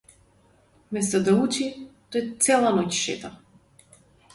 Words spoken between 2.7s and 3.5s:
ноќ шета.